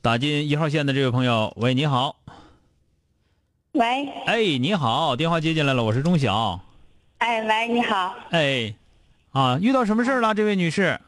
[0.00, 2.16] 打进一号线的这位朋友，喂，你好。
[3.72, 6.60] 喂，哎，你好，电话接进来了，我是钟晓。
[7.18, 8.14] 哎，喂，你好。
[8.30, 8.74] 哎，
[9.30, 10.98] 啊，遇到什么事儿了，这位女士？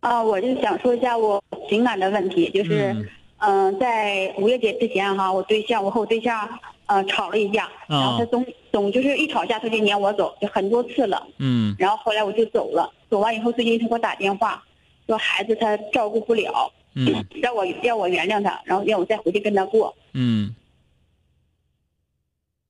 [0.00, 2.94] 啊，我就想说一下我情感的问题，就是，
[3.38, 6.48] 嗯、在五月节之前哈，我对象，我和我对象，
[6.86, 11.26] 呃，吵了一架，然后他总总就是一吵架他就撵我走，就很多次了。
[11.38, 14.62] 嗯然后后来我就走了，走完以后，最近他给我打电话，
[15.08, 19.96] 说孩子他照顾不了，嗯 让我让我原谅他，然后让我再回去跟他过。
[20.12, 20.54] 嗯，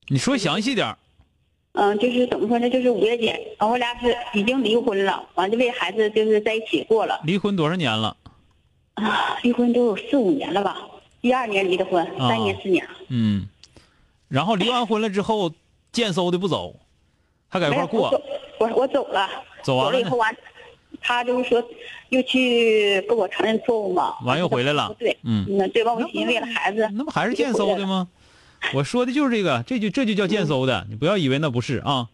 [0.07, 0.97] 你说详细点儿。
[1.73, 2.71] 嗯，就是怎么说呢？
[2.71, 7.21] 就是五月节，然后我俩是已经离婚了，完就为孩子就是在一起过了。
[7.25, 8.17] 离婚多少年了？
[8.95, 10.77] 啊，离婚都有四五年了吧？
[11.21, 12.89] 一二年离的婚，啊三年四年。
[13.09, 13.49] 嗯，
[14.29, 15.53] 然后离完婚了之后，
[15.93, 16.75] 贱嗖的不走，
[17.49, 18.11] 还在一块儿过
[18.59, 19.29] 我，我我走了，
[19.63, 20.37] 走完了以后完，
[21.01, 21.63] 他就是说
[22.11, 25.93] 又去跟我承认错误嘛，完又回来了对，嗯那对吧？
[25.95, 28.09] 我寻思为了孩子，那不还是贱嗖的吗？
[28.75, 32.09] 我说的就是这个，这就这就叫贱嗖的，你不要以为那不是啊。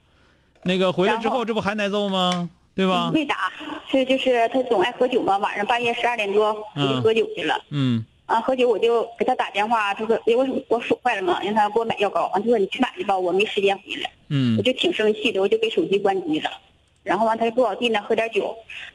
[0.65, 2.49] 那个回来之后，这不还挨揍吗？
[2.75, 3.11] 对吧？
[3.15, 3.53] 没打，
[3.89, 7.56] 是就是他总爱喝酒嘛，晚上半夜十二点多出去嗯喝酒去了。
[7.71, 14.11] 嗯啊，喝酒我就给他打电话，他说因为我手坏了嘛，让他给我买药膏，完他说你去买去吧，我没时间回来。
[14.28, 16.51] 嗯我就挺生气的，我就给手机关机了。
[17.04, 18.53] 然后完，他就坐我弟呢喝点酒，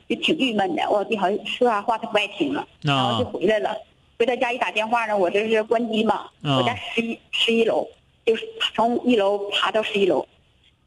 [0.09, 0.83] 就挺郁闷的。
[0.89, 3.73] 我弟好像说啥话他不爱听了，然后就回来了。
[4.17, 7.87] 回到家一打电话呢，我这是关机嘛，啊我家十一十一楼，
[8.25, 10.27] 就是从一楼爬到十一楼，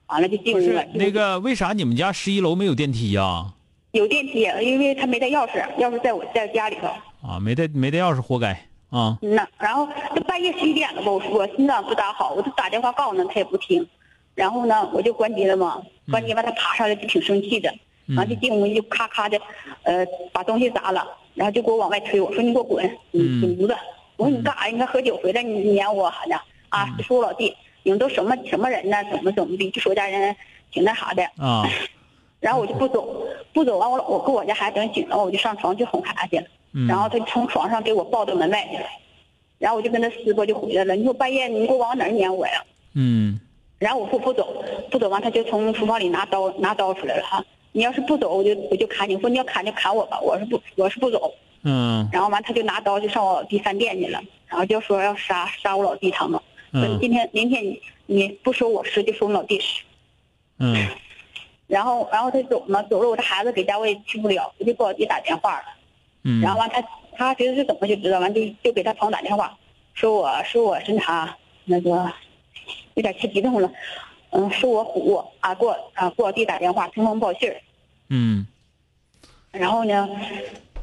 [0.09, 0.89] 完了就进屋了是。
[0.93, 3.47] 那个，为啥你们家十一楼没有电梯呀、
[3.93, 6.89] 有电梯，因为他没带钥匙，钥匙在我在家里头。
[7.27, 7.39] 啊？
[7.41, 8.51] 没带没带钥匙，活该
[8.91, 9.17] 啊！
[9.23, 13.87] 嗯呐，然后都半夜十一点了吧，我我心脏不大好，我就打电话告诉他，他也不听。
[14.35, 17.73] 然后呢，我就关机了嘛，关机完他爬上来就挺生气的，
[18.07, 19.39] 嗯完就进屋就咔咔的，
[19.83, 23.77] 呃，把东西砸了，然后就给我往外推，我说你给我滚，滚犊子！
[24.17, 24.73] 我说你干啥呀？
[24.73, 26.37] 你看喝酒回来你撵我呢？
[26.69, 28.97] 啊，嗯就说我老弟，你们都什么什么人呢？
[29.11, 29.71] 怎么怎么的？
[29.71, 30.35] 就说家人
[30.71, 31.23] 挺那啥的。
[31.37, 31.65] 啊
[32.41, 36.45] 然后我就不走，不走完我我跟我家孩子等醒了，我就上床去哄孩子去
[36.89, 38.87] 然后他从床上给我抱到门外去了，
[39.59, 40.97] 然后我就跟他撕巴就回来了。
[40.97, 42.65] 你说半夜你给我往哪儿撵我呀？
[42.95, 43.39] 嗯
[43.83, 47.45] 然后我说不走，不走完他就从厨房里拿刀拿刀出来了哈。
[47.73, 49.17] 你要是不走，我就我就砍你。
[49.17, 51.35] 我说你要砍就砍我吧，我是不我是不走。
[51.65, 56.41] 嗯然后完他就拿刀就上我老弟饭店去了，然后就说要杀杀我老弟他们。
[56.73, 59.83] 说你嗯今天明天你你不说我是就说我老弟是。
[60.59, 60.87] 嗯
[61.67, 65.65] 然后然后他走嘛，走了我这孩子给家我也去不了，我就给我弟打电话了。
[66.25, 66.85] 嗯，然后完他
[67.17, 69.57] 他其实是怎么就知道完就就给他朋友打电话，
[69.95, 72.13] 说我说我是他那个
[72.95, 73.73] 有点气激动了，
[74.31, 77.57] 嗯，说我虎啊给我啊给我弟打电话通风报信儿，
[78.11, 78.47] 嗯
[79.53, 80.09] 然后呢，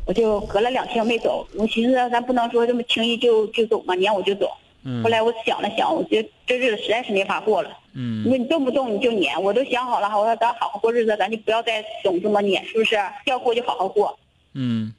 [0.06, 4.50] 我就隔了两天没走，我寻思咱不能说这么轻易就就走嘛，撵我就走。
[4.84, 7.78] 嗯后来我想了想，我觉得这日子实在是没法过了。
[7.94, 12.96] 嗯你说你动不动你就撵，我都想好了，我说咱好好过日子，咱就不要再总这么撵，是不是？
[13.25, 14.18] 要过就好好过。
[14.53, 14.94] 嗯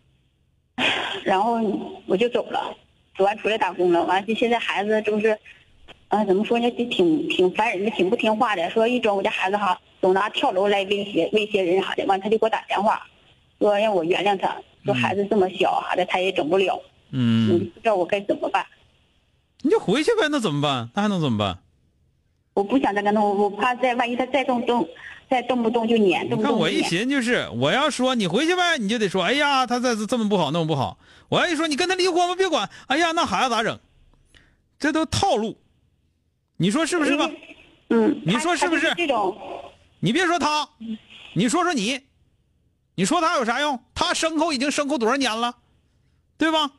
[1.24, 1.58] 然后
[2.06, 2.76] 我就走了，
[3.16, 4.04] 走完出来打工了。
[4.04, 5.38] 完了，现在孩子这不是，
[6.10, 8.68] 啊，怎么说呢，就挺挺烦人的，挺不听话的。
[8.68, 12.04] 说一整我家孩子哈，总拿跳楼来威胁威胁人啥的。
[12.06, 13.06] 完他就给我打电话，
[13.60, 18.66] 说让我原谅他，说孩子这么小啥的他也整不了，嗯，不知道我该怎么办。
[19.62, 20.90] 你就回去呗，那怎么办？
[20.94, 21.58] 那还能怎么办？
[22.54, 24.88] 我不想再跟他，我我怕再万一他再动动，
[25.30, 27.00] 再动不动就撵，动你看我一不动就撵。
[27.00, 30.98] 寻就是，我要说你回去呗，你就得说，哎呀，他再这么不好，那么不好。
[31.28, 33.78] 我要一说你跟他离婚吧，别管，哎呀，那孩子咋整？
[34.80, 35.58] 这都套路，
[36.62, 37.30] 你说是不是吧？
[37.88, 39.34] 嗯，你说是不是这种，
[39.98, 40.68] 你别说他，
[41.32, 42.02] 你说说你，
[42.96, 43.82] 你说他有啥用？
[43.94, 45.56] 他牲口已经牲口多少年了，
[46.36, 46.70] 对吧？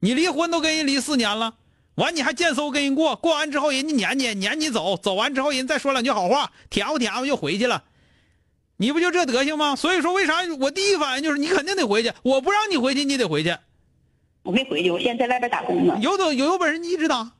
[0.00, 1.54] 你离婚都跟人离四年了，
[1.94, 7.84] 完你还见搜跟人过，过完之后人家撵你撵你走，走完之后人再说两句好话，舔乎舔乎又回去了，
[8.76, 9.76] 你不就这德行吗？
[9.76, 13.56] 所以说为啥我第一反应就是你肯定得回去，我不让你回去你得回去，
[14.42, 15.98] 我没回去，我现在在外边打工呢。
[16.02, 17.32] 有有有有本事你一直打，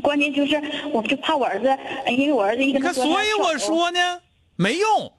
[0.00, 0.60] 关键就是
[0.92, 4.20] 我就怕我儿子，呃因为我儿子一你看，跟他说，所以我说呢，
[4.56, 5.12] 没用，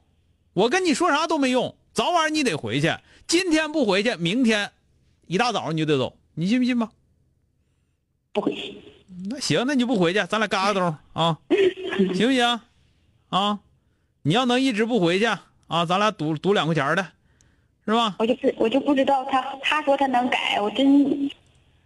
[0.53, 2.91] 我跟你说啥都没用，早晚你得回去，
[3.27, 4.71] 今天不回去，明天
[5.27, 6.89] 一大早你就得走，你信不信吧？
[8.31, 8.81] 不回去。
[9.29, 10.81] 那行，那你就不回去，咱俩嘎嘎兜
[11.13, 11.37] 啊，
[12.15, 12.59] 行不行？
[13.29, 13.59] 啊，
[14.23, 15.25] 你要能一直不回去
[15.67, 17.07] 啊，咱俩赌赌两块钱的，
[17.85, 18.15] 是吧？
[18.17, 21.29] 我就不我就不知道他他说他能改，我真，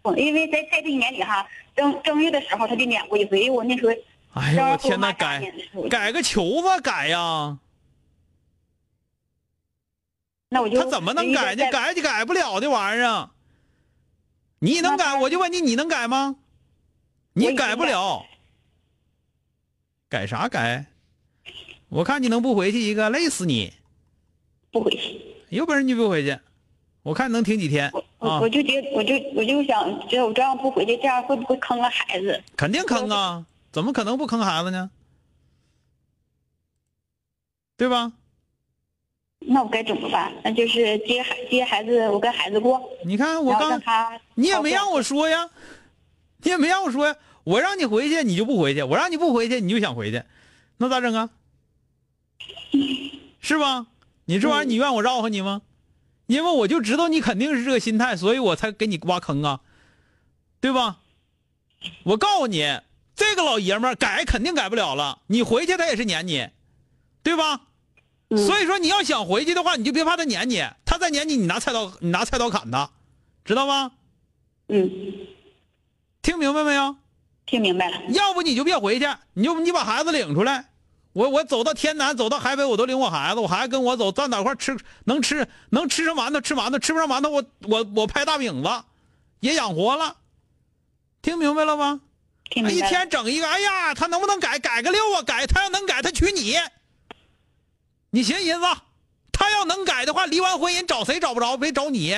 [0.02, 1.46] 我因为在在这一年里哈，
[1.78, 3.92] 正正月的时候他就撵过一回，我那时候
[4.32, 5.52] 哎呀，我天哪，改
[5.88, 7.56] 改个球子改呀，
[10.48, 11.70] 那我就他怎么能改呢？
[11.70, 13.32] 改就改不了的玩意儿啊。
[14.58, 16.34] 你能改，我就问你，你能改吗？
[17.34, 18.26] 你改不了，
[20.08, 20.86] 改啥改？
[21.88, 23.72] 我看你能不回去一个，累死你！
[24.72, 25.36] 不回去。
[25.50, 26.40] 有本事你不回去，
[27.04, 28.48] 我看能挺几天啊我？
[28.48, 32.42] 就觉得我就我就想，觉得我这样不回去，这样会不会坑了孩子？
[32.56, 33.44] 肯定坑啊！
[33.70, 34.90] 怎么可能不坑孩子呢？
[37.76, 38.12] 对吧？
[39.40, 40.32] 那我该怎么办？
[40.42, 45.48] 那就是接孩接孩子，我跟孩子过，你看我刚，他你也没让我说呀，
[46.38, 47.16] 你也没让我说呀。
[47.44, 50.22] 我让你回去，你就不回去；我让你不回去，你就想回去，
[50.78, 51.30] 那咋整啊？
[53.40, 53.86] 是吧？
[54.26, 55.62] 你这玩意儿，你怨我绕和你吗？
[56.28, 59.60] 因为我就知道你肯定是这个心态，所以我才给你挖坑啊，
[60.60, 60.98] 对吧？
[62.04, 62.80] 我告诉你，
[63.16, 66.50] 这个老爷们儿改肯定改不了了，你回去他也是撵你，
[67.22, 67.62] 对吧？
[68.28, 72.90] 嗯所以说你要想回去的话，你就别怕他撵你，他再撵你，你拿菜刀，你拿菜刀砍他，
[73.42, 73.92] 知道吗？
[74.68, 74.90] 嗯，
[76.20, 76.94] 听明白没有？
[77.46, 78.02] 听明白了。
[78.10, 80.67] 要不你就别回去，你就你把孩子领出来。
[81.18, 88.70] 我我走到天南，走到海北，我都领我孩子，我孩子跟我走，咱哪块吃能吃能吃上馒头吃馒头，吃不上馒头我我我拍大饼子，
[89.40, 90.16] 也养活了。
[91.20, 92.00] 听明白了吗？
[92.54, 92.88] 哎一听明白了。
[92.88, 94.60] 天整一个，哎呀，他能不能改？
[94.60, 95.22] 改个六啊！
[95.22, 96.54] 改，他要能改，他娶你。
[98.10, 98.66] 你寻思寻思，
[99.32, 101.56] 他要能改的话，离完婚人找谁找不着？
[101.56, 102.16] 别找你，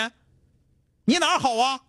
[1.06, 1.80] 你哪好啊？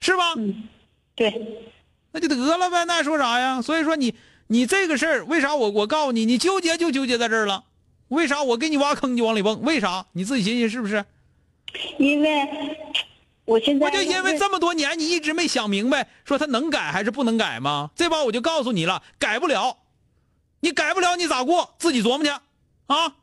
[0.00, 0.34] 是吧？
[0.36, 0.68] 嗯，
[1.14, 1.70] 对，
[2.10, 3.62] 那就得了呗，那还说啥呀？
[3.62, 4.12] 所以说你
[4.48, 7.64] 你这个事儿，为啥我我告诉你，你纠结就纠结在这儿了。
[8.08, 9.60] 为啥我给你挖坑你就往里蹦？
[9.62, 10.06] 为啥？
[10.12, 11.04] 你自己寻寻是不是？
[11.98, 12.48] 因为
[13.44, 17.90] 我现在我就因为这么多年，你一直没想明白，说他能改还是不能改吗？
[17.96, 19.78] 这把我就告诉你了，改不了，
[20.60, 21.74] 你改不了，你咋过？
[21.78, 22.30] 自己琢磨去，
[22.86, 23.16] 啊，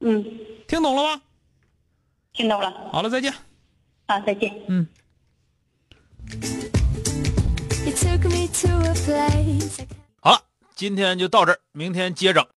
[0.00, 0.24] 嗯，
[0.68, 1.22] 听懂了吗？
[2.32, 2.72] 听懂了。
[2.92, 3.32] 好了，再见。
[4.06, 4.52] 啊，再见。
[4.68, 4.86] 嗯。
[7.86, 9.86] You took me to a place
[10.80, 12.48] 今天就到这儿，明天接着。